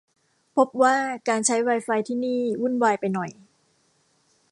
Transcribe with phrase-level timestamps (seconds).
[0.55, 0.95] พบว่า
[1.29, 3.29] การใช้ไวไฟที่นี่วุ่นวายไปหน่อย